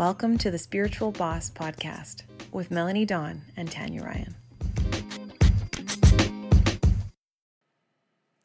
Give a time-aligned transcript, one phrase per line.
[0.00, 4.34] Welcome to the Spiritual Boss Podcast with Melanie Dawn and Tanya Ryan.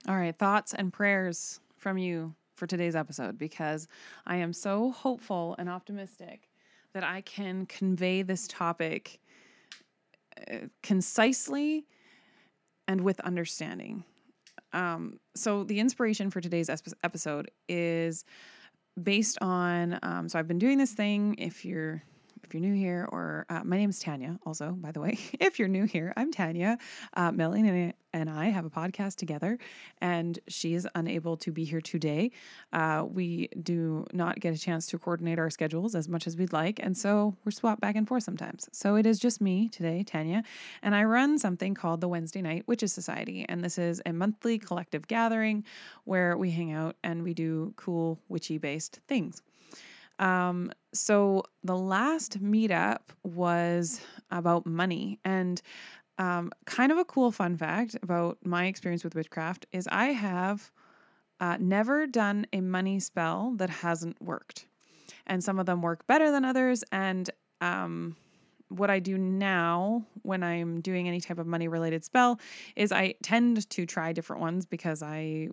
[0.05, 3.87] All right, thoughts and prayers from you for today's episode because
[4.27, 6.49] I am so hopeful and optimistic
[6.91, 9.21] that I can convey this topic
[10.51, 11.85] uh, concisely
[12.89, 14.03] and with understanding.
[14.73, 16.69] Um, so, the inspiration for today's
[17.01, 18.25] episode is
[19.01, 19.99] based on.
[20.03, 21.35] Um, so, I've been doing this thing.
[21.37, 22.03] If you're
[22.45, 25.17] if you're new here, or uh, my name is Tanya, also, by the way.
[25.39, 26.77] if you're new here, I'm Tanya.
[27.15, 29.57] Uh, Melanie and I have a podcast together,
[29.99, 32.31] and she is unable to be here today.
[32.71, 36.53] Uh, we do not get a chance to coordinate our schedules as much as we'd
[36.53, 38.69] like, and so we're swapped back and forth sometimes.
[38.71, 40.43] So it is just me today, Tanya,
[40.83, 44.59] and I run something called the Wednesday Night Witches Society, and this is a monthly
[44.59, 45.63] collective gathering
[46.03, 49.41] where we hang out and we do cool witchy based things.
[50.19, 53.99] Um, so the last meetup was
[54.31, 55.61] about money and
[56.17, 60.71] um, kind of a cool fun fact about my experience with witchcraft is I have
[61.39, 64.67] uh, never done a money spell that hasn't worked.
[65.27, 66.83] And some of them work better than others.
[66.91, 68.15] And um,
[68.69, 72.39] what I do now when I'm doing any type of money related spell
[72.75, 75.49] is I tend to try different ones because I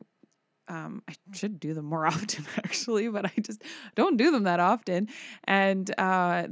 [0.69, 3.63] um, I should do them more often actually, but I just
[3.95, 5.09] don't do them that often.
[5.45, 6.49] And uh,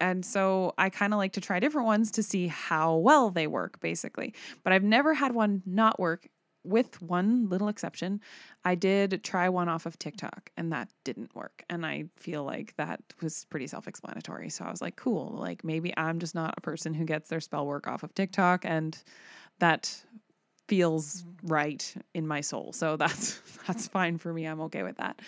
[0.00, 3.46] and so I kind of like to try different ones to see how well they
[3.46, 4.34] work, basically.
[4.62, 6.28] But I've never had one not work,
[6.64, 8.20] with one little exception.
[8.64, 11.62] I did try one off of TikTok and that didn't work.
[11.68, 14.48] And I feel like that was pretty self explanatory.
[14.48, 17.40] So I was like, cool, like maybe I'm just not a person who gets their
[17.40, 18.64] spell work off of TikTok.
[18.64, 19.00] And
[19.60, 19.94] that
[20.68, 22.72] feels right in my soul.
[22.72, 24.46] So that's that's fine for me.
[24.46, 25.20] I'm okay with that.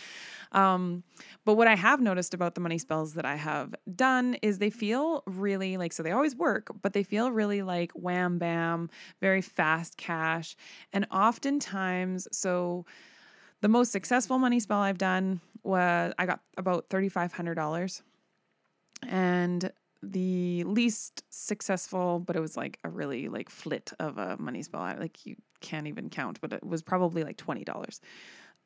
[0.53, 1.03] Um,
[1.45, 4.71] but what I have noticed about the money spells that I have done is they
[4.71, 8.89] feel really like so they always work, but they feel really like wham bam,
[9.21, 10.57] very fast cash.
[10.93, 12.87] And oftentimes, so
[13.61, 18.03] the most successful money spell I've done was I got about $3,500.
[19.09, 19.71] And
[20.03, 24.81] the least successful, but it was like a really like flit of a money spell.
[24.81, 28.01] Like you can't even count, but it was probably like twenty dollars.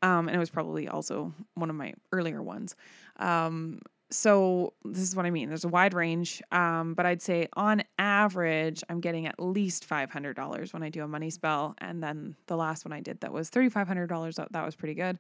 [0.03, 2.75] Um, and it was probably also one of my earlier ones.
[3.19, 3.81] Um,
[4.11, 5.49] so this is what I mean.
[5.49, 10.11] There's a wide range, um, but I'd say on average, I'm getting at least five
[10.11, 13.21] hundred dollars when I do a money spell, and then the last one I did
[13.21, 14.37] that was thirty five hundred dollars.
[14.37, 15.19] That was pretty good.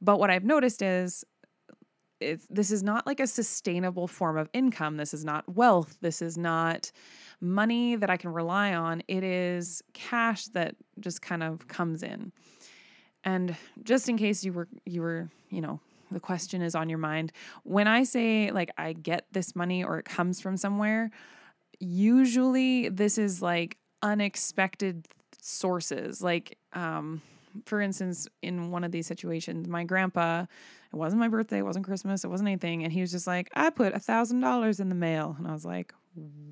[0.00, 1.24] But what I've noticed is
[2.20, 4.96] it's this is not like a sustainable form of income.
[4.96, 5.98] This is not wealth.
[6.00, 6.90] This is not
[7.40, 9.02] money that I can rely on.
[9.08, 12.32] It is cash that just kind of comes in.
[13.24, 16.98] And just in case you were you were, you know, the question is on your
[16.98, 17.32] mind,
[17.64, 21.10] when I say like I get this money or it comes from somewhere,
[21.80, 25.06] usually this is like unexpected
[25.40, 26.22] sources.
[26.22, 27.20] Like um
[27.64, 30.44] for instance, in one of these situations, my grandpa,
[30.96, 32.82] it wasn't my birthday, it wasn't Christmas, it wasn't anything.
[32.82, 35.36] And he was just like, I put a thousand dollars in the mail.
[35.38, 35.92] And I was like,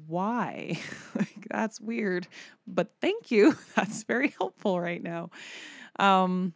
[0.06, 0.78] why?
[1.15, 2.28] like, that's weird.
[2.66, 3.56] But thank you.
[3.75, 5.31] That's very helpful right now.
[5.99, 6.53] Um,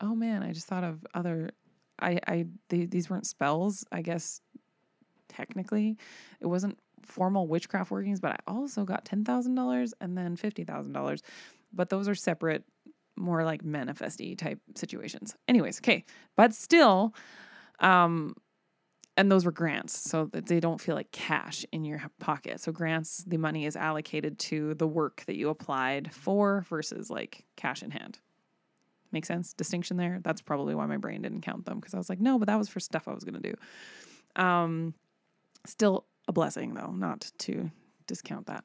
[0.00, 1.50] oh man, I just thought of other
[2.00, 4.40] I, I they, these weren't spells, I guess
[5.28, 5.96] technically.
[6.40, 10.64] It wasn't formal witchcraft workings, but I also got ten thousand dollars and then fifty
[10.64, 11.22] thousand dollars.
[11.72, 12.64] But those are separate
[13.16, 15.36] more like manifesty type situations.
[15.48, 16.04] Anyways, okay.
[16.36, 17.14] But still,
[17.80, 18.34] um,
[19.16, 22.60] and those were grants, so that they don't feel like cash in your pocket.
[22.60, 27.44] So grants, the money is allocated to the work that you applied for versus like
[27.56, 28.18] cash in hand.
[29.12, 29.52] Make sense?
[29.52, 30.18] Distinction there.
[30.24, 32.58] That's probably why my brain didn't count them because I was like, no, but that
[32.58, 33.54] was for stuff I was gonna do.
[34.34, 34.94] Um,
[35.64, 37.70] still a blessing though, not to
[38.08, 38.64] discount that.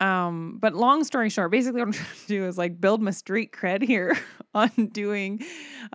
[0.00, 3.10] Um, but long story short, basically what I'm trying to do is like build my
[3.10, 4.16] street cred here
[4.54, 5.44] on doing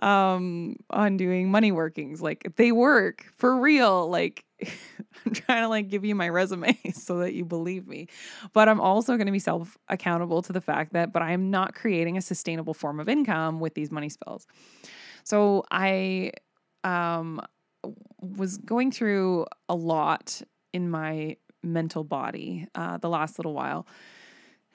[0.00, 2.20] um on doing money workings.
[2.20, 4.08] Like they work for real.
[4.10, 4.44] Like
[5.26, 8.08] I'm trying to like give you my resume so that you believe me.
[8.52, 11.74] But I'm also going to be self accountable to the fact that but I'm not
[11.74, 14.46] creating a sustainable form of income with these money spells.
[15.24, 16.32] So I
[16.82, 17.40] um
[18.20, 20.42] was going through a lot
[20.72, 23.86] in my mental body uh, the last little while.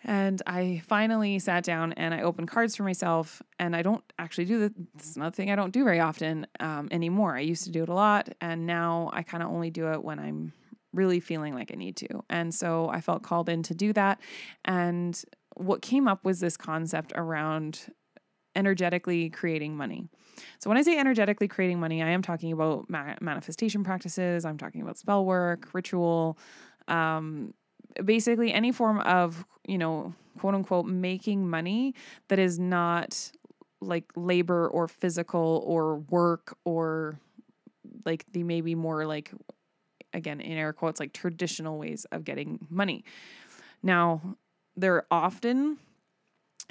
[0.03, 3.41] And I finally sat down and I opened cards for myself.
[3.59, 4.71] And I don't actually do this.
[4.95, 7.35] It's another thing I don't do very often um, anymore.
[7.35, 8.29] I used to do it a lot.
[8.39, 10.53] And now I kind of only do it when I'm
[10.93, 12.23] really feeling like I need to.
[12.29, 14.19] And so I felt called in to do that.
[14.65, 15.21] And
[15.55, 17.93] what came up was this concept around
[18.55, 20.07] energetically creating money.
[20.59, 24.45] So when I say energetically creating money, I am talking about ma- manifestation practices.
[24.45, 26.37] I'm talking about spell work, ritual,
[26.87, 27.53] um,
[28.03, 31.93] basically any form of you know quote unquote making money
[32.27, 33.31] that is not
[33.81, 37.19] like labor or physical or work or
[38.05, 39.31] like the maybe more like
[40.13, 43.03] again in air quotes like traditional ways of getting money.
[43.83, 44.37] Now
[44.75, 45.77] there often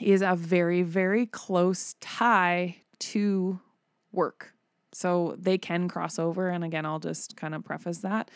[0.00, 3.60] is a very very close tie to
[4.12, 4.52] work.
[4.92, 8.30] So they can cross over and again i'll just kind of preface that.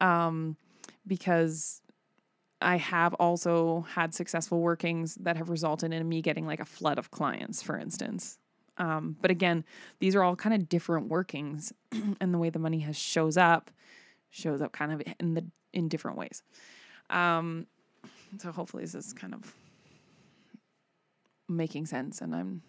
[0.00, 0.56] Um,
[1.06, 1.80] because
[2.60, 6.98] I have also had successful workings that have resulted in me getting like a flood
[6.98, 8.38] of clients, for instance.
[8.78, 9.64] Um, but again,
[10.00, 11.72] these are all kind of different workings,
[12.20, 13.70] and the way the money has shows up
[14.30, 16.42] shows up kind of in the in different ways.
[17.10, 17.66] Um,
[18.38, 19.54] so hopefully this is kind of
[21.48, 22.62] making sense, and I'm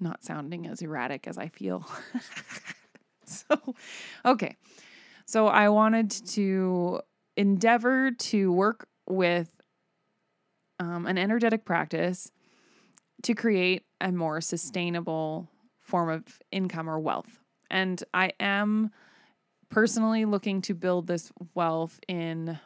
[0.00, 1.88] not sounding as erratic as I feel.
[3.24, 3.74] so,
[4.24, 4.56] okay,
[5.26, 7.00] so I wanted to
[7.36, 9.50] endeavor to work with
[10.78, 12.30] um, an energetic practice
[13.22, 15.48] to create a more sustainable
[15.80, 17.40] form of income or wealth.
[17.70, 18.90] And I am
[19.68, 22.58] personally looking to build this wealth in,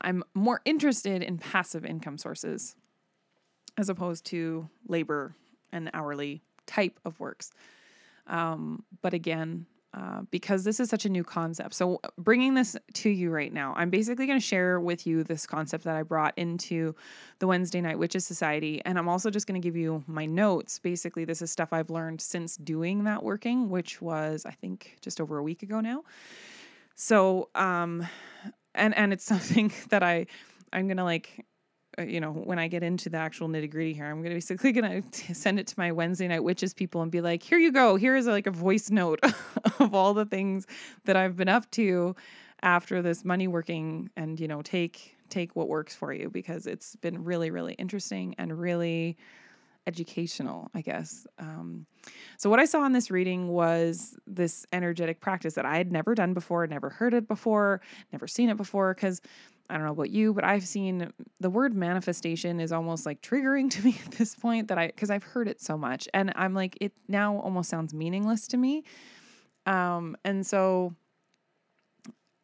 [0.00, 2.74] I'm more interested in passive income sources
[3.78, 5.34] as opposed to labor
[5.72, 7.50] and hourly type of works.
[8.26, 11.74] Um, but again, uh, because this is such a new concept.
[11.74, 15.46] So, bringing this to you right now, I'm basically going to share with you this
[15.46, 16.94] concept that I brought into
[17.40, 18.80] the Wednesday Night Witches Society.
[18.84, 20.78] And I'm also just going to give you my notes.
[20.78, 25.20] Basically, this is stuff I've learned since doing that working, which was, I think, just
[25.20, 26.04] over a week ago now.
[26.94, 28.06] So, um,
[28.74, 30.26] and and it's something that I
[30.72, 31.44] I'm gonna like
[32.08, 34.72] you know, when I get into the actual nitty gritty here, I'm going to basically
[34.72, 37.72] going to send it to my Wednesday night witches people and be like, here you
[37.72, 37.96] go.
[37.96, 39.20] Here is like a voice note
[39.78, 40.66] of all the things
[41.04, 42.14] that I've been up to
[42.62, 46.96] after this money working and, you know, take, take what works for you because it's
[46.96, 49.16] been really, really interesting and really
[49.86, 51.26] educational, I guess.
[51.38, 51.86] Um,
[52.36, 56.14] so, what I saw in this reading was this energetic practice that I had never
[56.14, 57.80] done before, never heard it before,
[58.12, 58.94] never seen it before.
[58.94, 59.20] Because
[59.70, 63.70] I don't know about you, but I've seen the word manifestation is almost like triggering
[63.74, 66.08] to me at this point that I, because I've heard it so much.
[66.12, 68.84] And I'm like, it now almost sounds meaningless to me.
[69.66, 70.94] Um, and so,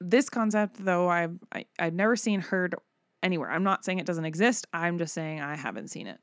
[0.00, 2.74] this concept, though, I've, I, have i have never seen, heard
[3.22, 3.50] anywhere.
[3.50, 4.66] I'm not saying it doesn't exist.
[4.72, 6.20] I'm just saying I haven't seen it.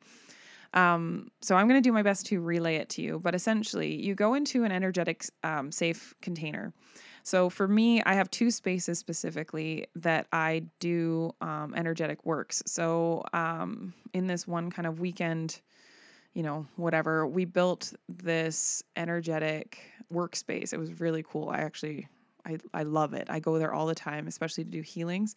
[0.74, 3.20] Um, so I'm going to do my best to relay it to you.
[3.20, 6.74] But essentially, you go into an energetic um, safe container.
[7.24, 12.62] So for me, I have two spaces specifically that I do um, energetic works.
[12.66, 15.62] So um, in this one kind of weekend,
[16.34, 19.80] you know, whatever, we built this energetic
[20.12, 20.74] workspace.
[20.74, 21.50] It was really cool.
[21.50, 22.08] I actually
[22.46, 23.28] I, I love it.
[23.30, 25.36] I go there all the time, especially to do healings.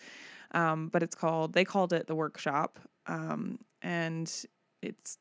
[0.52, 2.78] Um, but it's called, they called it the workshop.
[3.06, 4.32] Um, and
[4.82, 5.18] it's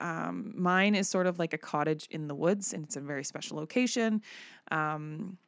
[0.00, 3.24] um, mine is sort of like a cottage in the woods, and it's a very
[3.24, 4.22] special location.
[4.70, 5.38] Um,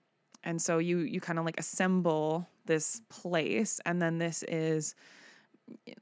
[0.44, 4.94] and so you you kind of like assemble this place, and then this is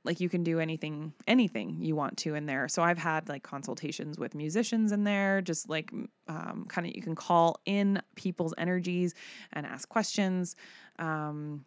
[0.05, 2.69] like you can do anything anything you want to in there.
[2.69, 5.93] So i've had like consultations with musicians in there just like
[6.27, 9.15] um, kind of you can call in people's energies
[9.53, 10.57] and ask questions
[10.99, 11.65] um,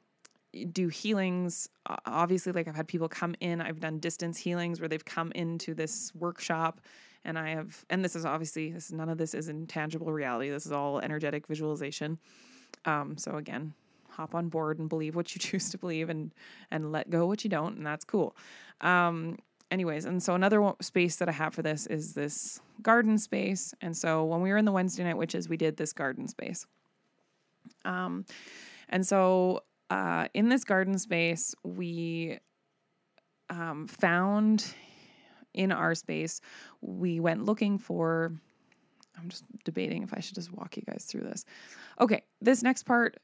[0.72, 1.70] do healings.
[2.06, 5.74] Obviously like i've had people come in i've done distance healings where they've come into
[5.74, 6.82] this workshop
[7.24, 10.50] and i have and this is obviously this none of this is intangible reality.
[10.50, 12.20] This is all energetic visualization
[12.86, 13.74] um, so again
[14.10, 16.32] hop on board and believe what you choose to believe and
[16.70, 18.36] and let go what you don't and that's cool
[18.82, 19.38] um,
[19.70, 23.96] anyways and so another space that i have for this is this garden space and
[23.96, 26.66] so when we were in the wednesday night witches we did this garden space
[27.86, 28.26] um,
[28.90, 32.40] and so uh, in this garden space, we
[33.50, 34.74] um, found
[35.54, 36.40] in our space,
[36.82, 38.32] we went looking for.
[39.22, 41.46] I'm just debating if I should just walk you guys through this.
[42.00, 43.18] Okay, this next part,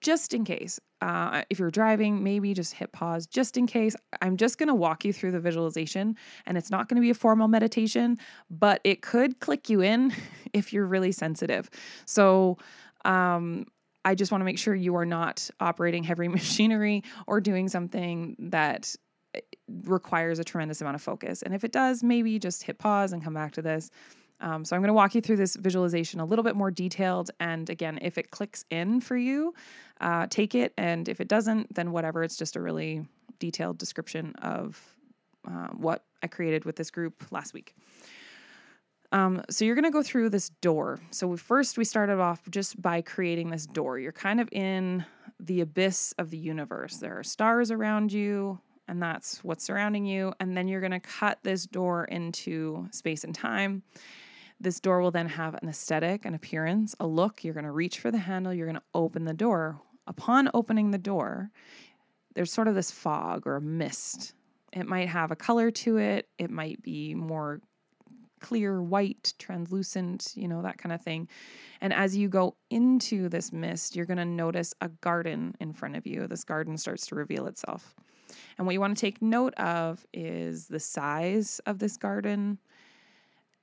[0.00, 3.94] just in case, uh, if you're driving, maybe just hit pause just in case.
[4.20, 6.16] I'm just going to walk you through the visualization,
[6.46, 8.18] and it's not going to be a formal meditation,
[8.50, 10.12] but it could click you in
[10.52, 11.70] if you're really sensitive.
[12.06, 12.58] So,
[13.04, 13.66] um,
[14.04, 18.36] I just want to make sure you are not operating heavy machinery or doing something
[18.38, 18.94] that
[19.34, 19.40] eh,
[19.84, 21.42] requires a tremendous amount of focus.
[21.42, 23.90] And if it does, maybe just hit pause and come back to this.
[24.40, 27.30] Um, so I'm going to walk you through this visualization a little bit more detailed.
[27.40, 29.54] And again, if it clicks in for you,
[30.00, 30.72] uh, take it.
[30.78, 32.22] And if it doesn't, then whatever.
[32.22, 33.04] It's just a really
[33.38, 34.80] detailed description of
[35.46, 37.74] uh, what I created with this group last week.
[39.10, 41.00] Um, so you're going to go through this door.
[41.10, 43.98] So we, first we started off just by creating this door.
[43.98, 45.04] You're kind of in
[45.40, 46.98] the abyss of the universe.
[46.98, 50.34] There are stars around you, and that's what's surrounding you.
[50.40, 53.82] And then you're going to cut this door into space and time.
[54.60, 57.44] This door will then have an aesthetic, an appearance, a look.
[57.44, 59.80] You're going to reach for the handle, you're going to open the door.
[60.06, 61.50] Upon opening the door,
[62.34, 64.34] there's sort of this fog or mist.
[64.72, 67.60] It might have a color to it, it might be more
[68.40, 71.28] clear, white, translucent, you know, that kind of thing.
[71.80, 75.96] And as you go into this mist, you're going to notice a garden in front
[75.96, 76.26] of you.
[76.26, 77.94] This garden starts to reveal itself.
[78.56, 82.58] And what you want to take note of is the size of this garden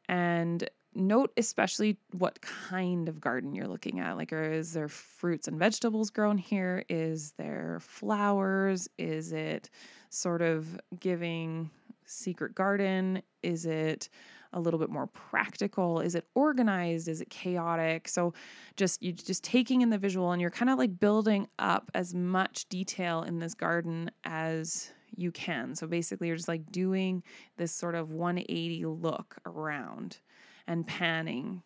[0.07, 4.17] and note especially what kind of garden you're looking at.
[4.17, 6.83] Like, is there fruits and vegetables grown here?
[6.89, 8.87] Is there flowers?
[8.97, 9.69] Is it
[10.09, 11.69] sort of giving
[12.05, 13.21] secret garden?
[13.43, 14.09] Is it
[14.53, 15.99] a little bit more practical?
[15.99, 17.07] Is it organized?
[17.07, 18.07] Is it chaotic?
[18.07, 18.33] So
[18.77, 22.13] just you just taking in the visual and you're kind of like building up as
[22.13, 25.75] much detail in this garden as you can.
[25.75, 27.23] So basically you're just like doing
[27.57, 30.19] this sort of 180 look around
[30.67, 31.61] and panning.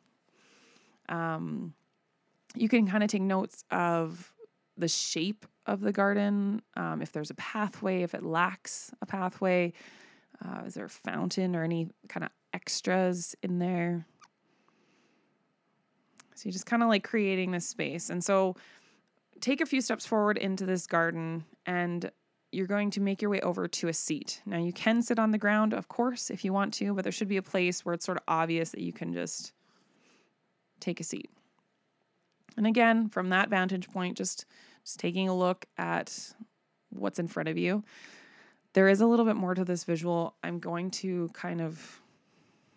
[1.08, 1.74] Um
[2.56, 4.34] you can kind of take notes of
[4.77, 9.72] the shape of the garden, um, if there's a pathway, if it lacks a pathway,
[10.44, 14.06] uh, is there a fountain or any kind of extras in there?
[16.34, 18.10] So you just kind of like creating this space.
[18.10, 18.56] And so
[19.41, 22.10] take a few steps forward into this garden and
[22.51, 24.41] you're going to make your way over to a seat.
[24.46, 27.12] Now, you can sit on the ground, of course, if you want to, but there
[27.12, 29.53] should be a place where it's sort of obvious that you can just
[30.79, 31.29] take a seat.
[32.58, 34.46] And again, from that vantage point, just
[34.84, 36.34] just taking a look at
[36.89, 37.84] what's in front of you.
[38.74, 40.36] There is a little bit more to this visual.
[40.44, 42.01] I'm going to kind of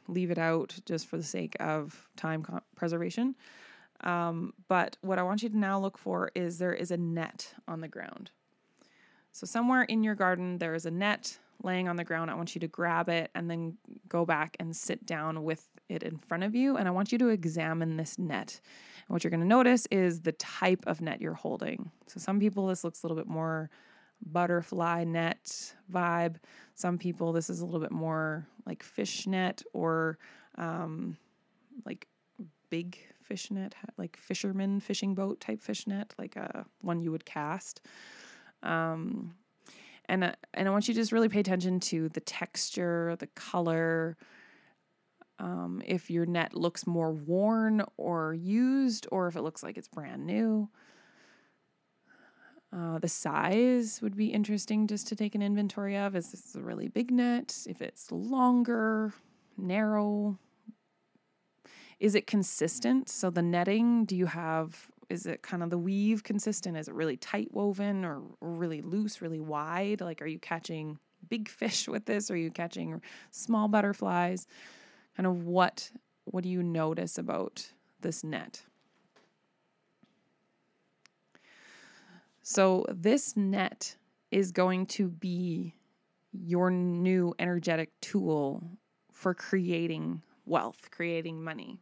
[0.08, 2.44] leave it out just for the sake of time
[2.76, 3.34] preservation.
[4.00, 7.54] Um, but what I want you to now look for is there is a net
[7.68, 8.30] on the ground.
[9.32, 12.30] So, somewhere in your garden, there is a net laying on the ground.
[12.30, 16.02] I want you to grab it and then go back and sit down with it
[16.02, 16.76] in front of you.
[16.76, 18.60] And I want you to examine this net.
[19.06, 21.90] And what you're going to notice is the type of net you're holding.
[22.08, 23.70] So, some people, this looks a little bit more
[24.24, 26.36] butterfly net vibe.
[26.74, 30.18] Some people, this is a little bit more like fish net or
[30.56, 31.16] um,
[31.84, 32.06] like
[32.70, 37.24] big fish net, like fisherman fishing boat type fish net, like a one you would
[37.24, 37.80] cast.
[38.62, 39.34] Um,
[40.06, 43.28] and uh, and I want you to just really pay attention to the texture, the
[43.28, 44.16] color.
[45.38, 49.88] Um, if your net looks more worn or used, or if it looks like it's
[49.88, 50.68] brand new.
[52.74, 56.16] Uh, the size would be interesting just to take an inventory of.
[56.16, 57.54] Is this a really big net?
[57.66, 59.12] If it's longer,
[59.58, 60.38] narrow,
[62.00, 63.08] is it consistent?
[63.08, 66.76] So the netting, do you have is it kind of the weave consistent?
[66.76, 70.00] Is it really tight woven or really loose, really wide?
[70.00, 72.30] Like are you catching big fish with this?
[72.30, 74.46] Are you catching small butterflies?
[75.16, 75.90] Kind of what
[76.24, 78.62] what do you notice about this net?
[82.44, 83.96] So, this net
[84.32, 85.74] is going to be
[86.32, 88.64] your new energetic tool
[89.12, 91.78] for creating wealth, creating money.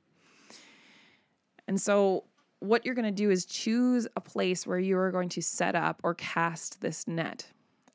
[1.67, 2.25] And so,
[2.61, 5.75] what you're going to do is choose a place where you are going to set
[5.75, 7.47] up or cast this net.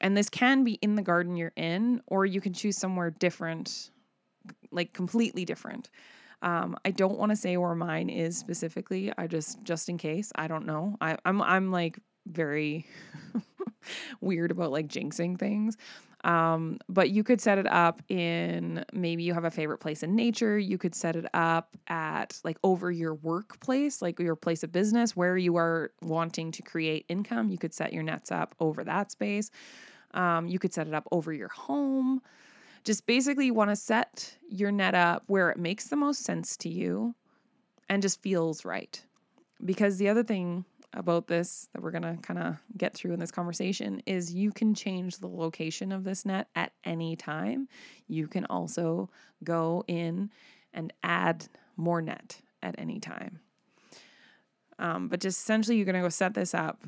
[0.02, 3.92] And this can be in the garden you're in, or you can choose somewhere different,
[4.72, 5.90] like completely different.
[6.42, 9.12] Um, I don't want to say where mine is specifically.
[9.18, 10.98] I just, just in case, I don't know.
[11.00, 12.88] I, I'm, I'm like very
[14.22, 15.78] weird about like jinxing things.
[16.26, 20.16] Um, but you could set it up in maybe you have a favorite place in
[20.16, 20.58] nature.
[20.58, 25.16] You could set it up at like over your workplace, like your place of business
[25.16, 27.52] where you are wanting to create income.
[27.52, 29.52] You could set your nets up over that space.
[30.16, 32.22] Um, you could set it up over your home.
[32.84, 36.58] Just basically, you want to set your net up where it makes the most sense
[36.58, 37.14] to you
[37.88, 39.04] and just feels right.
[39.64, 43.20] Because the other thing about this that we're going to kind of get through in
[43.20, 47.68] this conversation is you can change the location of this net at any time.
[48.08, 49.10] You can also
[49.44, 50.32] go in
[50.74, 51.48] and add
[51.78, 53.40] more net at any time.
[54.80, 56.84] Um, but just essentially, you're going to go set this up.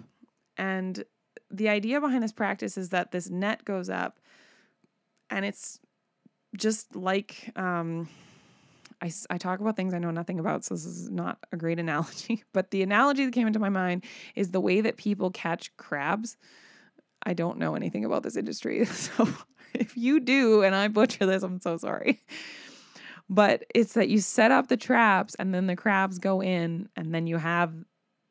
[0.57, 1.03] And
[1.51, 4.19] the idea behind this practice is that this net goes up
[5.29, 5.79] and it's
[6.57, 8.09] just like um,
[9.01, 11.79] I, I talk about things I know nothing about, so this is not a great
[11.85, 12.43] analogy.
[12.53, 14.03] But the analogy that came into my mind
[14.35, 16.37] is the way that people catch crabs.
[17.23, 18.85] I don't know anything about this industry.
[18.85, 19.27] So
[19.73, 22.21] if you do and I butcher this, I'm so sorry.
[23.29, 27.13] but it's that you set up the traps and then the crabs go in and
[27.13, 27.73] then you have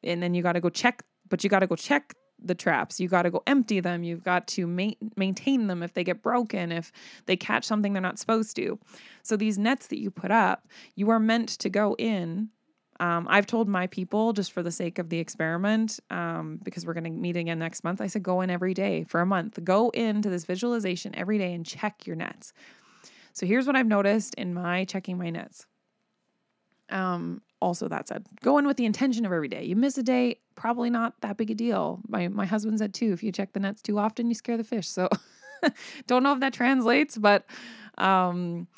[0.02, 3.00] and then you got to go check but you got to go check the traps.
[3.00, 4.02] You got to go empty them.
[4.02, 6.93] You've got to ma- maintain them if they get broken, if
[7.26, 8.78] they catch something they're not supposed to.
[9.23, 12.50] So, these nets that you put up, you are meant to go in.
[12.99, 16.95] Um, I've told my people, just for the sake of the experiment, um, because we're
[16.95, 19.62] going to meet again next month, I said go in every day for a month.
[19.62, 22.52] Go into this visualization every day and check your nets.
[23.33, 25.66] So, here's what I've noticed in my checking my nets.
[26.88, 29.65] Um, also that said, go in with the intention of every day.
[29.65, 32.01] You miss a day, probably not that big a deal.
[32.09, 34.65] My my husband said too, if you check the nets too often, you scare the
[34.65, 34.89] fish.
[34.89, 35.09] So
[36.07, 37.47] don't know if that translates, but
[37.99, 38.69] um,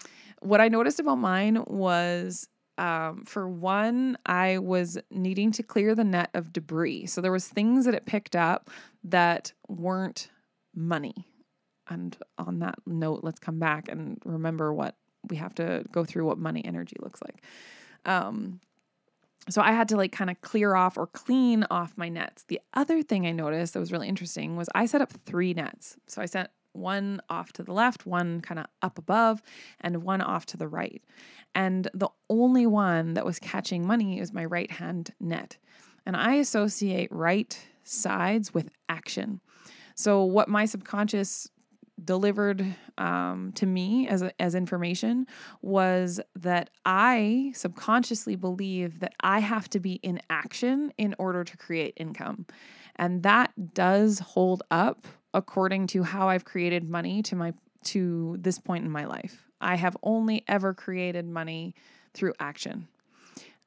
[0.41, 6.05] what I noticed about mine was um, for one, I was needing to clear the
[6.05, 7.07] net of debris.
[7.07, 8.71] So there was things that it picked up
[9.05, 10.31] that weren't
[10.75, 11.27] money.
[11.89, 14.95] And on that note, let's come back and remember what
[15.29, 17.43] we have to go through what money energy looks like.
[18.05, 18.61] Um,
[19.50, 22.45] so I had to like kind of clear off or clean off my nets.
[22.49, 25.97] The other thing I noticed that was really interesting was I set up three nets.
[26.07, 29.43] So I sent one off to the left, one kind of up above,
[29.81, 31.02] and one off to the right.
[31.55, 35.57] And the only one that was catching money is my right hand net.
[36.07, 39.40] And I associate right sides with action.
[39.95, 41.50] So, what my subconscious
[42.05, 42.64] delivered
[42.97, 45.26] um, to me as, as information
[45.62, 51.57] was that I subconsciously believe that I have to be in action in order to
[51.57, 52.47] create income.
[52.97, 57.52] And that does hold up according to how I've created money to my
[57.85, 59.47] to this point in my life.
[59.61, 61.75] I have only ever created money
[62.12, 62.88] through action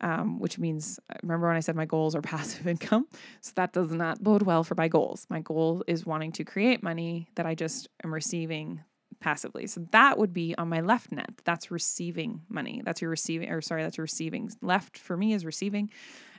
[0.01, 3.07] um, which means uh, remember when I said my goals are passive income?
[3.41, 5.25] So that does not bode well for my goals.
[5.29, 8.81] My goal is wanting to create money that I just am receiving
[9.19, 9.67] passively.
[9.67, 11.29] So that would be on my left net.
[11.45, 12.81] That's receiving money.
[12.83, 14.51] That's your receiving, or sorry, that's your receiving.
[14.61, 15.91] Left for me is receiving,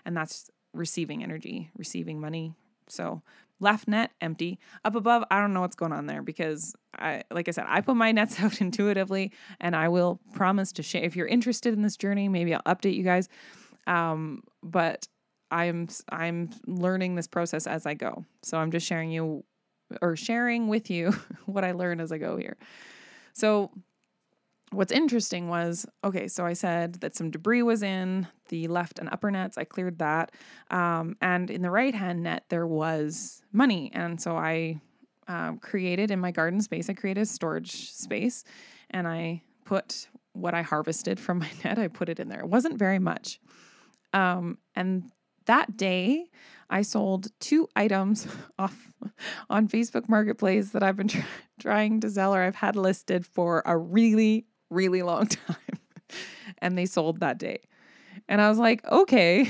[0.04, 2.54] and that's receiving energy, receiving money.
[2.88, 3.22] So
[3.60, 4.58] left net empty.
[4.84, 7.80] Up above, I don't know what's going on there because I like I said, I
[7.80, 11.82] put my nets out intuitively and I will promise to share if you're interested in
[11.82, 13.28] this journey, maybe I'll update you guys.
[13.86, 15.06] Um, but
[15.50, 18.24] I'm I'm learning this process as I go.
[18.42, 19.44] So I'm just sharing you
[20.00, 21.12] or sharing with you
[21.46, 22.56] what I learn as I go here.
[23.34, 23.70] So
[24.70, 29.08] what's interesting was okay, so I said that some debris was in the left and
[29.10, 29.58] upper nets.
[29.58, 30.32] I cleared that.
[30.70, 33.90] Um, and in the right hand net, there was money.
[33.92, 34.80] And so I
[35.28, 38.44] um, created in my garden space, I created a storage space
[38.90, 42.40] and I put what I harvested from my net, I put it in there.
[42.40, 43.38] It wasn't very much.
[44.12, 45.10] Um, and
[45.46, 46.26] that day,
[46.70, 48.26] I sold two items
[48.58, 48.92] off
[49.50, 51.20] on Facebook Marketplace that I've been tr-
[51.60, 55.56] trying to sell or I've had listed for a really, really long time.
[56.58, 57.60] and they sold that day.
[58.28, 59.48] And I was like, okay,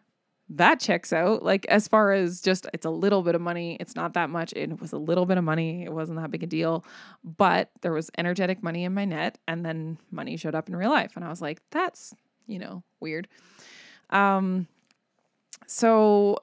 [0.50, 1.42] that checks out.
[1.42, 4.52] Like, as far as just it's a little bit of money, it's not that much.
[4.54, 5.84] It was a little bit of money.
[5.84, 6.84] It wasn't that big a deal.
[7.22, 9.38] But there was energetic money in my net.
[9.48, 11.12] And then money showed up in real life.
[11.16, 12.14] And I was like, that's,
[12.46, 13.28] you know, weird.
[14.10, 14.66] Um,
[15.66, 16.38] so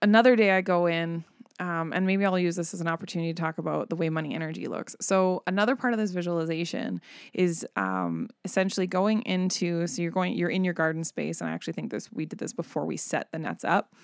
[0.00, 1.24] another day I go in
[1.60, 4.34] um, and maybe I'll use this as an opportunity to talk about the way money
[4.34, 4.96] energy looks.
[5.00, 7.00] So another part of this visualization
[7.34, 11.52] is um, essentially going into so you're going you're in your garden space, and I
[11.52, 13.94] actually think this we did this before we set the nets up.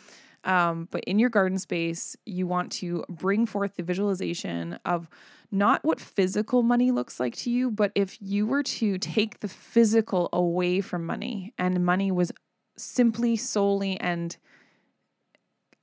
[0.44, 5.08] Um, but in your garden space, you want to bring forth the visualization of
[5.50, 9.48] not what physical money looks like to you, but if you were to take the
[9.48, 12.30] physical away from money and money was
[12.78, 14.36] simply, solely, and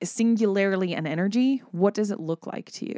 [0.03, 2.97] singularly an energy, what does it look like to you?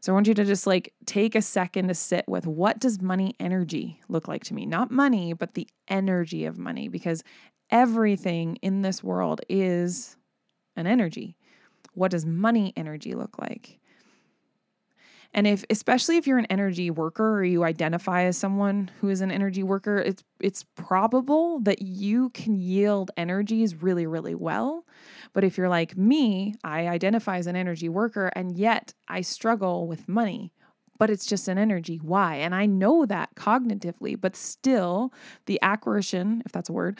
[0.00, 3.00] So I want you to just like take a second to sit with what does
[3.00, 4.66] money energy look like to me?
[4.66, 7.24] Not money, but the energy of money, because
[7.70, 10.16] everything in this world is
[10.76, 11.36] an energy.
[11.94, 13.80] What does money energy look like?
[15.34, 19.20] And if especially if you're an energy worker or you identify as someone who is
[19.20, 24.84] an energy worker, it's it's probable that you can yield energies really really well.
[25.32, 29.86] But if you're like me, I identify as an energy worker and yet I struggle
[29.86, 30.52] with money.
[30.98, 31.98] But it's just an energy.
[32.02, 32.36] Why?
[32.36, 35.12] And I know that cognitively, but still
[35.44, 36.98] the acquisition, if that's a word,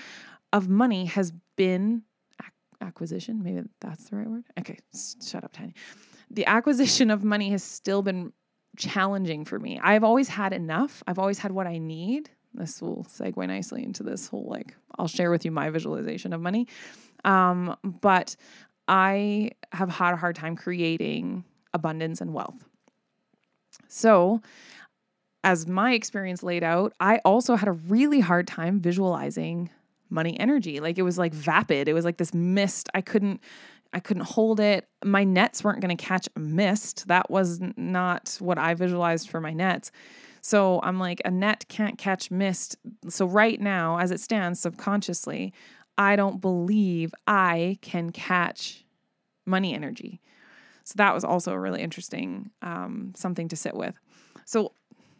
[0.53, 2.03] of money has been
[2.83, 3.43] acquisition.
[3.43, 4.45] Maybe that's the right word.
[4.59, 4.79] Okay,
[5.23, 5.73] shut up, Tanya
[6.31, 8.33] the acquisition of money has still been
[8.77, 9.81] challenging for me.
[9.83, 12.31] I've always had enough, I've always had what I need.
[12.55, 16.41] This will segue nicely into this whole like, I'll share with you my visualization of
[16.41, 16.69] money.
[17.25, 18.37] Um, but
[18.89, 22.65] I have had a hard time creating abundance and wealth.
[23.89, 24.41] So
[25.45, 29.71] as my experience laid out, I also had a really hard time visualizing
[30.09, 30.81] money energy.
[30.81, 31.89] Like it was like vapid.
[31.89, 32.89] It was like this mist.
[32.95, 33.41] I couldn't
[33.97, 34.87] I couldn't hold it.
[35.03, 37.09] My nets weren't going to catch a mist.
[37.09, 39.91] That was not what I visualized for my nets.
[40.43, 42.77] So I'm like, a net can't catch mist.
[43.09, 45.55] So right now, as it stands subconsciously,
[45.97, 48.85] I don't believe I can catch
[49.47, 50.21] money energy.
[50.85, 53.99] So that was also a really interesting um, something to sit with.
[54.45, 54.73] So,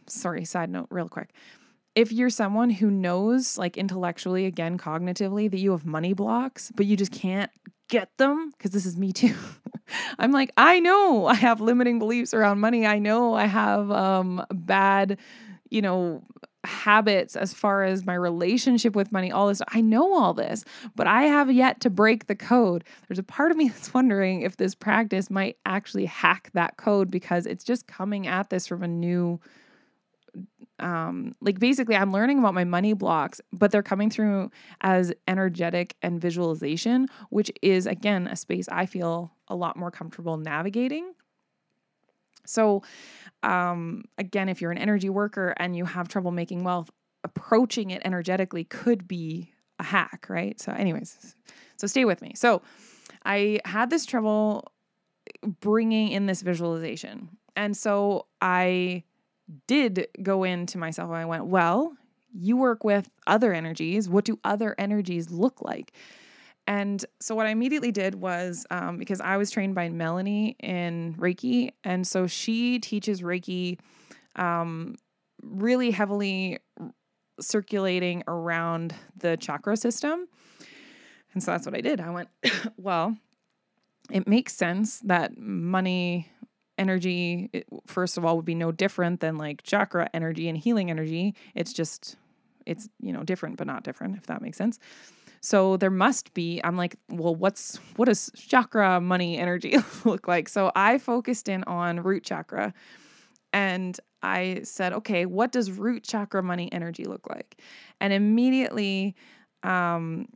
[0.07, 1.33] sorry, side note, real quick.
[1.95, 6.85] If you're someone who knows, like intellectually, again, cognitively, that you have money blocks, but
[6.85, 7.51] you just can't
[7.89, 9.35] get them, because this is me too.
[10.19, 12.87] I'm like, I know I have limiting beliefs around money.
[12.87, 15.19] I know I have um, bad,
[15.71, 16.23] you know,
[16.67, 19.63] habits as far as my relationship with money, all this.
[19.69, 22.85] I know all this, but I have yet to break the code.
[23.09, 27.11] There's a part of me that's wondering if this practice might actually hack that code
[27.11, 29.41] because it's just coming at this from a new
[30.79, 35.97] um like basically I'm learning about my money blocks, but they're coming through as energetic
[36.03, 41.13] and visualization, which is again a space I feel a lot more comfortable navigating.
[42.45, 42.83] So
[43.43, 46.91] um again, if you're an energy worker and you have trouble making wealth,
[47.25, 50.61] approaching it energetically could be a hack, right?
[50.61, 51.35] So anyways,
[51.77, 52.33] so stay with me.
[52.35, 52.63] So
[53.25, 54.73] I had this trouble
[55.61, 57.37] bringing in this visualization.
[57.57, 59.05] And so I
[59.67, 61.97] did go into myself and I went, well,
[62.33, 64.09] you work with other energies.
[64.09, 65.93] What do other energies look like?
[66.67, 71.15] And so what I immediately did was um, because I was trained by Melanie in
[71.15, 73.79] Reiki, and so she teaches Reiki
[74.35, 74.97] um,
[75.43, 76.59] really heavily
[77.41, 80.27] circulating around the chakra system.
[81.35, 82.01] And so that's what I did.
[82.01, 82.29] I went,
[82.77, 83.17] well,
[84.11, 86.29] it makes sense that money
[86.79, 91.35] energy first of all would be no different than like chakra energy and healing energy.
[91.55, 92.17] It's just
[92.67, 94.79] it's you know different but not different if that makes sense.
[95.41, 100.49] So there must be i'm like well what's what does chakra money energy look like?
[100.49, 102.75] So i focused in on root chakra
[103.53, 107.61] and i said okay what does root chakra money energy look like?
[108.01, 109.15] And immediately
[109.63, 110.27] um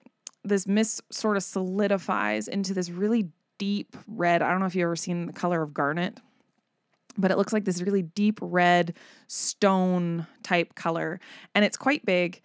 [0.42, 4.40] this mist sort of solidifies into this really deep red.
[4.40, 6.18] I don't know if you've ever seen the color of garnet
[7.20, 8.94] but it looks like this really deep red
[9.26, 11.20] stone type color.
[11.54, 12.40] And it's quite big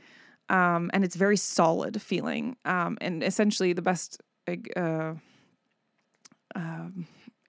[0.50, 5.14] um, and it's very solid feeling um, and essentially the best uh,
[6.56, 6.88] uh,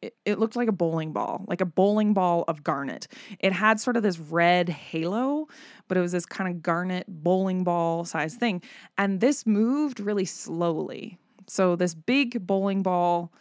[0.02, 3.06] it, it looked like a bowling ball like a bowling ball of garnet.
[3.38, 5.48] It had sort of this red halo
[5.88, 8.62] but it was this kind of garnet bowling ball size thing.
[8.98, 11.18] And this moved really slowly.
[11.46, 13.32] So this big bowling ball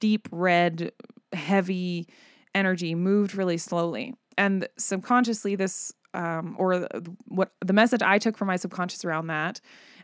[0.00, 0.92] deep red
[1.32, 2.08] heavy
[2.56, 4.14] energy moved really slowly.
[4.38, 6.88] And subconsciously, this, um, or
[7.26, 9.60] what the message I took from my subconscious around that,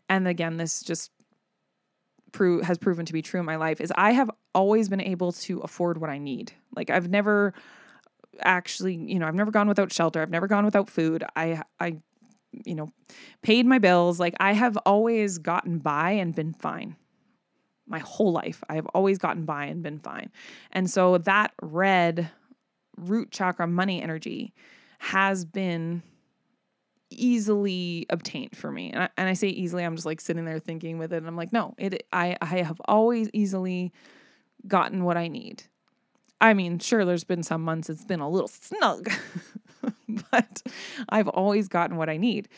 [0.09, 1.11] and again, this just
[2.33, 5.33] prove has proven to be true in my life, is I have always been able
[5.33, 6.53] to afford what I need.
[6.75, 7.55] Like I've never
[8.41, 10.23] actually, you know, I've never gone without shelter.
[10.23, 11.25] I've never gone without food.
[11.37, 11.97] I, I,
[12.65, 12.89] you know,
[13.43, 14.19] paid my bills.
[14.19, 16.97] Like I have always gotten by and been fine
[17.87, 18.63] my whole life.
[18.69, 20.31] I have always gotten by and been fine.
[20.71, 22.31] And so that red
[23.09, 24.53] root chakra money energy
[24.99, 26.03] has been
[27.11, 28.91] easily obtained for me.
[28.91, 31.19] And I, and I say easily, I'm just like sitting there thinking with it.
[31.19, 33.93] And I'm like, no, it, I, I have always easily
[34.67, 35.65] gotten what I need.
[36.41, 39.09] I mean, sure, there's been some months it's been a little snug,
[40.31, 40.63] but
[41.09, 42.49] I've always gotten what I need.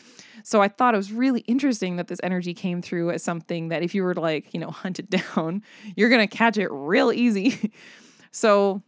[0.43, 3.83] So I thought it was really interesting that this energy came through as something that
[3.83, 5.61] if you were to like, you know, hunt it down,
[5.95, 7.71] you're going to catch it real easy.
[8.31, 8.81] so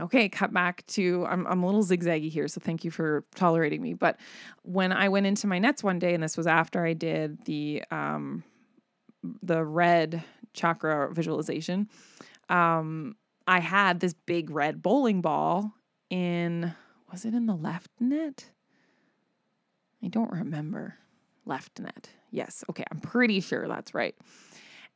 [0.00, 3.82] okay, cut back to I'm I'm a little zigzaggy here, so thank you for tolerating
[3.82, 3.94] me.
[3.94, 4.18] But
[4.62, 7.82] when I went into my nets one day, and this was after I did the
[7.90, 8.44] um
[9.42, 10.22] the red
[10.54, 11.88] chakra visualization,
[12.48, 15.72] um, I had this big red bowling ball
[16.08, 16.74] in
[17.10, 18.50] was it in the left net?
[20.02, 20.96] I don't remember.
[21.44, 22.10] Left net.
[22.30, 22.64] Yes.
[22.70, 22.84] Okay.
[22.90, 24.14] I'm pretty sure that's right.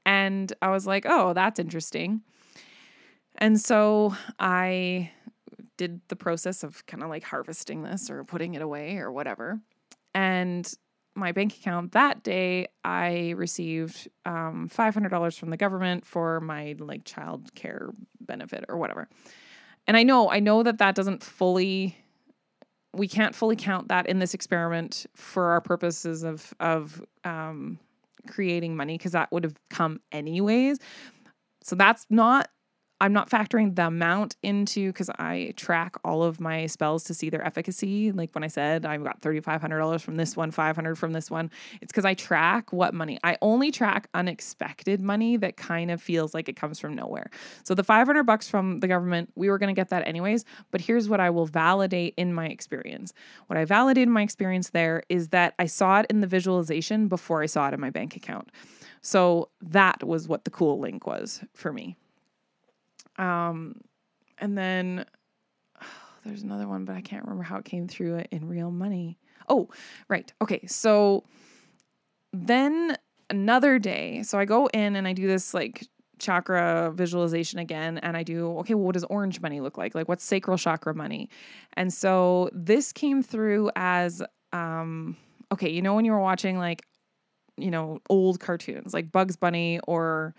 [0.06, 2.22] And I was like, oh, that's interesting.
[3.36, 5.10] And so I
[5.76, 9.60] did the process of kind of like harvesting this or putting it away or whatever.
[10.14, 10.72] And
[11.16, 17.04] my bank account that day, I received um, $500 from the government for my like
[17.04, 19.08] child care benefit or whatever.
[19.86, 21.96] And I know, I know that that doesn't fully,
[22.92, 27.78] we can't fully count that in this experiment for our purposes of, of, um,
[28.26, 30.78] creating money because that would have come anyways.
[31.62, 32.48] So that's not
[33.00, 37.28] I'm not factoring the amount into because I track all of my spells to see
[37.28, 38.12] their efficacy.
[38.12, 41.50] Like when I said I've got $3,500 from this one, 500 from this one,
[41.82, 43.18] it's because I track what money.
[43.24, 47.30] I only track unexpected money that kind of feels like it comes from nowhere.
[47.64, 50.44] So the 500 bucks from the government, we were going to get that anyways.
[50.70, 53.12] But here's what I will validate in my experience.
[53.48, 57.08] What I validate in my experience there is that I saw it in the visualization
[57.08, 58.50] before I saw it in my bank account.
[59.02, 61.96] So that was what the cool link was for me.
[63.18, 63.80] Um,
[64.38, 65.04] and then
[65.80, 65.86] oh,
[66.24, 69.18] there's another one, but I can't remember how it came through in real money.
[69.48, 69.68] Oh,
[70.08, 70.32] right.
[70.40, 70.66] Okay.
[70.66, 71.24] So
[72.32, 72.96] then
[73.30, 75.86] another day, so I go in and I do this like
[76.18, 80.08] chakra visualization again and I do okay well what does orange money look like like
[80.08, 81.28] what's sacral chakra money
[81.72, 84.22] and so this came through as
[84.52, 85.16] um
[85.50, 86.86] okay you know when you were watching like
[87.56, 90.34] you know old cartoons like Bugs Bunny or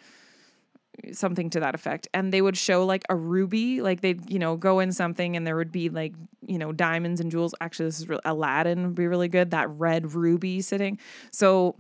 [1.12, 2.08] something to that effect.
[2.14, 5.46] And they would show like a ruby like they'd you know go in something and
[5.46, 7.54] there would be like you know diamonds and jewels.
[7.62, 11.00] Actually this is real aladdin would be really good that red ruby sitting.
[11.32, 11.76] So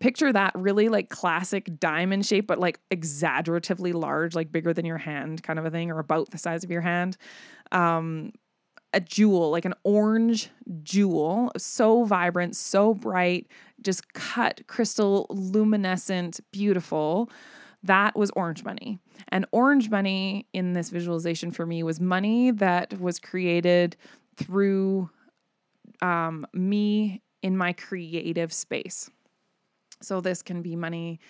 [0.00, 4.98] picture that really like classic diamond shape but like exaggeratively large like bigger than your
[4.98, 7.16] hand kind of a thing or about the size of your hand.
[7.72, 8.32] Um
[8.92, 10.48] a jewel like an orange
[10.82, 13.46] jewel so vibrant so bright
[13.82, 17.28] just cut crystal luminescent beautiful
[17.82, 18.98] that was orange money.
[19.28, 23.96] And orange money in this visualization for me was money that was created
[24.36, 25.10] through
[26.02, 29.10] um, me in my creative space.
[30.02, 31.20] So this can be money.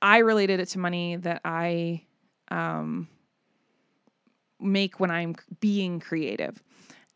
[0.00, 2.02] I related it to money that I
[2.48, 3.08] um,
[4.60, 6.62] make when I'm being creative.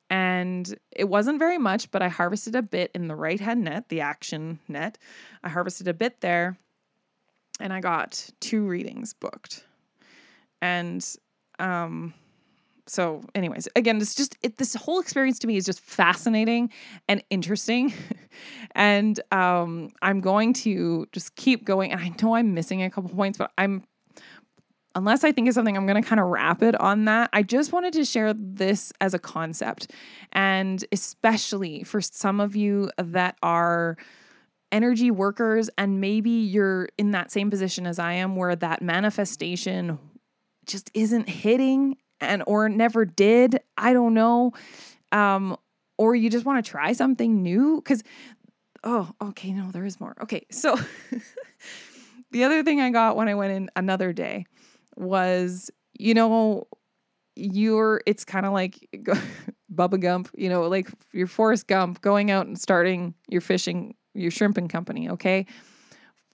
[0.09, 3.89] And it wasn't very much, but I harvested a bit in the right hand net,
[3.89, 4.99] the action net.
[5.45, 6.59] I harvested a bit there
[7.61, 9.65] and I got two readings booked.
[10.63, 11.07] And
[11.59, 12.15] um
[12.87, 16.71] so anyways, again, it's just it, this whole experience to me is just fascinating
[17.09, 17.93] and interesting.
[18.75, 23.11] and um I'm going to just keep going and I know I'm missing a couple
[23.11, 23.85] points, but I'm
[24.95, 27.31] unless I think of something, I'm going to kind of wrap it on that.
[27.33, 29.93] I just wanted to share this as a concept.
[30.33, 33.97] And especially for some of you that are
[34.73, 39.99] energy workers and maybe you're in that same position as I am where that manifestation
[40.67, 44.53] just isn't hitting and or never did, I don't know.
[45.13, 45.57] Um
[45.99, 48.03] or you just want to try something new cuz
[48.83, 50.15] oh, okay, no, there is more.
[50.23, 50.47] Okay.
[50.51, 50.79] So
[52.31, 54.47] the other thing I got when I went in another day
[54.97, 56.67] was you know
[57.37, 58.89] you're it's kind of like
[59.75, 64.31] Bubba Gump, you know, like your Forrest Gump going out and starting your fishing your
[64.31, 65.47] shrimping company, okay?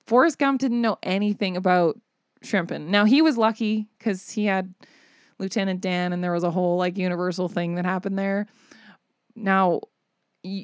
[0.06, 1.98] Forrest Gump didn't know anything about
[2.42, 2.90] shrimping.
[2.90, 4.74] Now he was lucky because he had
[5.38, 8.46] Lieutenant Dan and there was a whole like universal thing that happened there.
[9.34, 9.80] Now,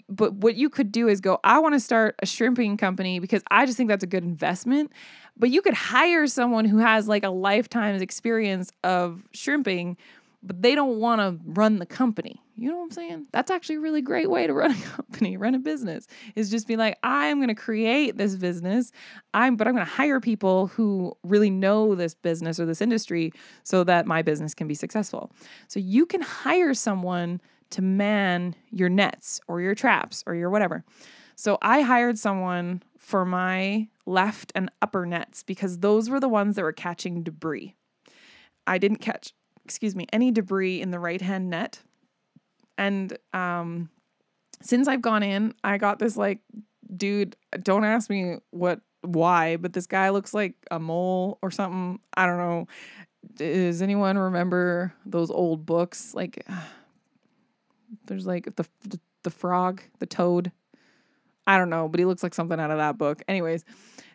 [0.08, 3.42] but what you could do is go, I want to start a shrimping company because
[3.50, 4.92] I just think that's a good investment.
[5.36, 9.96] But you could hire someone who has like a lifetime's experience of shrimping
[10.42, 12.42] but they don't want to run the company.
[12.56, 13.26] You know what I'm saying?
[13.32, 16.06] That's actually a really great way to run a company, run a business.
[16.34, 18.92] Is just be like, I'm going to create this business.
[19.34, 23.32] I'm but I'm going to hire people who really know this business or this industry
[23.62, 25.32] so that my business can be successful.
[25.68, 30.84] So you can hire someone to man your nets or your traps or your whatever.
[31.36, 36.56] So I hired someone for my left and upper nets because those were the ones
[36.56, 37.74] that were catching debris.
[38.66, 39.32] I didn't catch
[39.64, 41.80] excuse me, any debris in the right hand net.
[42.78, 43.90] And um,
[44.60, 46.40] since I've gone in, I got this like,
[46.94, 52.00] dude, don't ask me what, why, but this guy looks like a mole or something.
[52.16, 52.66] I don't know.
[53.34, 56.14] Does anyone remember those old books?
[56.14, 56.46] Like,
[58.06, 60.52] there's like the, the, the frog, the toad.
[61.46, 63.22] I don't know, but he looks like something out of that book.
[63.26, 63.64] Anyways,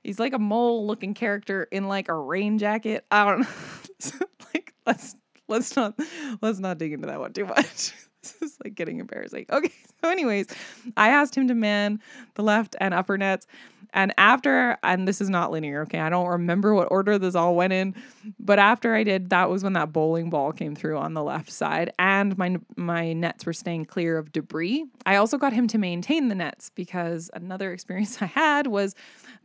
[0.04, 3.06] he's like a mole looking character in like a rain jacket.
[3.12, 4.28] I don't know.
[4.54, 5.16] like, let's
[5.50, 6.00] let's not
[6.42, 7.94] let's not dig into that one too much.
[8.22, 9.46] this is like getting embarrassing.
[9.58, 10.48] Okay, so anyways,
[10.96, 12.00] I asked him to man
[12.36, 13.48] the left and upper nets.
[13.94, 17.56] And after, and this is not linear, okay, I don't remember what order this all
[17.56, 17.96] went in,
[18.38, 21.50] but after I did, that was when that bowling ball came through on the left
[21.50, 24.86] side, and my my nets were staying clear of debris.
[25.06, 28.94] I also got him to maintain the nets because another experience I had was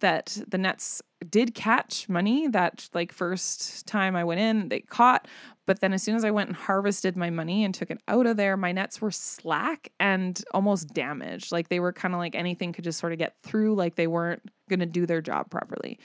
[0.00, 5.28] that the nets did catch money that like first time I went in, they caught,
[5.66, 8.26] but then as soon as I went and harvested my money and took it out
[8.26, 11.52] of there, my nets were slack and almost damaged.
[11.52, 14.06] Like they were kind of like anything could just sort of get through, like they
[14.06, 15.98] weren't going to do their job properly.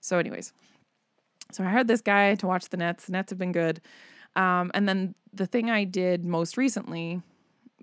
[0.00, 0.52] So, anyways,
[1.52, 3.06] So I hired this guy to watch the nets.
[3.06, 3.80] The nets have been good.
[4.36, 7.20] Um, and then the thing I did most recently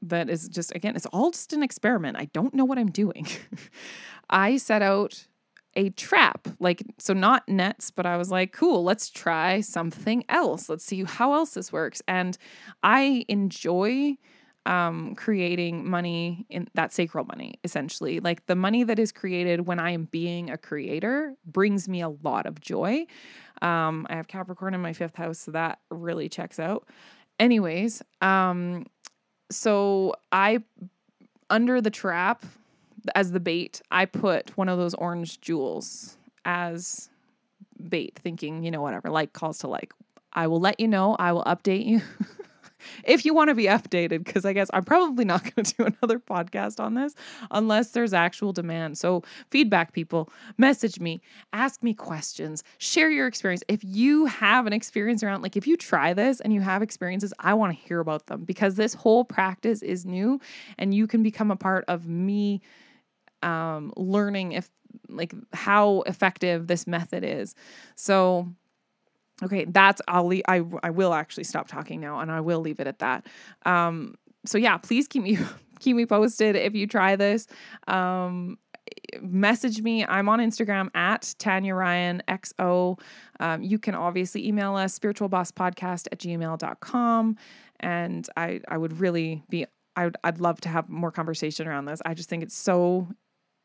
[0.01, 2.17] that is just, again, it's all just an experiment.
[2.17, 3.27] I don't know what I'm doing.
[4.29, 5.27] I set out
[5.77, 10.67] a trap, like, so not nets, but I was like, cool, let's try something else.
[10.69, 12.01] Let's see how else this works.
[12.07, 12.35] And
[12.81, 14.17] I enjoy
[14.65, 18.19] um, creating money in that sacral money, essentially.
[18.19, 22.09] Like the money that is created when I am being a creator brings me a
[22.09, 23.05] lot of joy.
[23.61, 26.87] Um, I have Capricorn in my fifth house, so that really checks out.
[27.39, 28.87] Anyways, um,
[29.51, 30.63] so I
[31.49, 32.45] under the trap
[33.15, 37.09] as the bait, I put one of those orange jewels as
[37.89, 39.93] bait, thinking, you know, whatever, like calls to like.
[40.33, 41.15] I will let you know.
[41.17, 42.01] I will update you.
[43.03, 45.85] if you want to be updated, because I guess I'm probably not going to do
[46.01, 47.15] another podcast on this
[47.51, 48.97] unless there's actual demand.
[48.97, 51.21] So, feedback people, message me,
[51.53, 53.63] ask me questions, share your experience.
[53.67, 57.33] If you have an experience around, like if you try this and you have experiences,
[57.39, 60.39] I want to hear about them because this whole practice is new
[60.77, 62.61] and you can become a part of me
[63.43, 64.69] um, learning if
[65.09, 67.55] like how effective this method is.
[67.95, 68.47] So,
[69.43, 72.79] Okay, that's I'll leave, I I will actually stop talking now and I will leave
[72.79, 73.27] it at that.
[73.67, 74.15] Um
[74.47, 75.37] so yeah, please keep me
[75.79, 77.45] keep me posted if you try this.
[77.87, 78.57] Um
[79.21, 80.05] message me.
[80.05, 82.99] I'm on Instagram at Tanya Ryan XO.
[83.39, 87.37] Um, you can obviously email us spiritualbosspodcast at gmail.com.
[87.79, 91.85] And I, I would really be, I would, I'd love to have more conversation around
[91.85, 92.01] this.
[92.05, 93.07] I just think it's so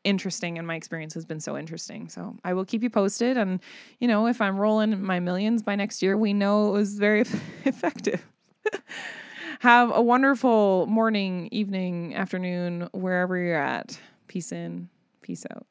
[0.03, 2.09] interesting and my experience has been so interesting.
[2.09, 3.37] So I will keep you posted.
[3.37, 3.59] And,
[3.99, 7.21] you know, if I'm rolling my millions by next year, we know it was very
[7.65, 8.25] effective.
[9.59, 13.97] Have a wonderful morning, evening, afternoon, wherever you're at.
[14.27, 14.89] Peace in,
[15.21, 15.65] peace out.